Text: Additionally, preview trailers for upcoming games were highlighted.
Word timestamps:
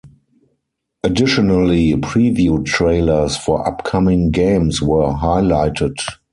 Additionally, 1.03 1.93
preview 1.93 2.65
trailers 2.65 3.37
for 3.37 3.67
upcoming 3.67 4.31
games 4.31 4.81
were 4.81 5.11
highlighted. 5.13 5.93